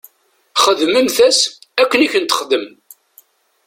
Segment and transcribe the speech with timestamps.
[0.63, 1.39] Xdmemt-as
[1.81, 2.65] akken i kent-texdem.